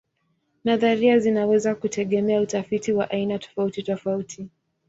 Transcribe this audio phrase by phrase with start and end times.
[0.65, 4.49] Nadharia zinaweza kutegemea utafiti wa aina tofautitofauti.